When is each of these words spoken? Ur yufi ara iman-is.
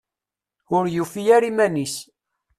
Ur 0.75 0.85
yufi 0.95 1.21
ara 1.35 1.47
iman-is. 1.49 1.95